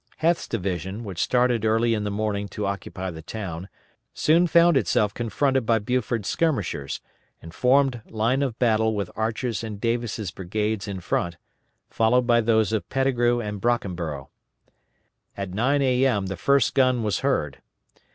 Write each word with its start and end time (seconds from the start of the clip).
Heth's 0.17 0.47
division, 0.47 1.03
which 1.03 1.21
started 1.21 1.63
early 1.63 1.93
in 1.93 2.05
the 2.05 2.09
morning 2.09 2.47
to 2.47 2.65
occupy 2.65 3.11
the 3.11 3.21
town, 3.21 3.69
soon 4.15 4.47
found 4.47 4.75
itself 4.75 5.13
confronted 5.13 5.63
by 5.63 5.77
Buford's 5.77 6.27
skirmishers, 6.27 7.01
and 7.39 7.53
formed 7.53 8.01
line 8.09 8.41
of 8.41 8.57
battle 8.57 8.95
with 8.95 9.11
Archer's 9.15 9.63
and 9.63 9.79
Davis' 9.79 10.31
brigades 10.31 10.87
in 10.87 11.01
front, 11.01 11.37
followed 11.87 12.25
by 12.25 12.41
those 12.41 12.73
of 12.73 12.89
Pettigrew 12.89 13.41
and 13.41 13.61
Brockenborough. 13.61 14.29
At 15.37 15.51
9 15.51 15.83
A.M. 15.83 16.25
the 16.25 16.35
first 16.35 16.73
gun 16.73 17.03
was 17.03 17.19
heard. 17.19 17.61